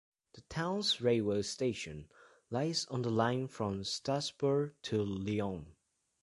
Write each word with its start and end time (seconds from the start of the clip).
The 0.33 0.41
town's 0.49 0.99
railway 0.99 1.43
station 1.43 2.09
lies 2.49 2.87
on 2.89 3.03
the 3.03 3.11
line 3.11 3.47
from 3.47 3.83
Strasbourg 3.83 4.73
to 4.81 5.03
Lyon. 5.03 5.75